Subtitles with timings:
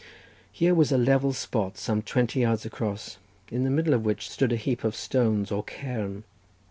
[0.51, 3.17] Here was a level spot some twenty yards across,
[3.51, 6.23] in the middle of which stood a heap of stones or cairn.